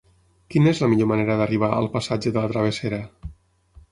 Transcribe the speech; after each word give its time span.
Quina 0.53 0.71
és 0.71 0.79
la 0.83 0.87
millor 0.93 1.09
manera 1.11 1.35
d'arribar 1.41 1.69
al 1.75 1.91
passatge 1.97 2.33
de 2.37 2.43
la 2.45 2.51
Travessera? 2.53 3.01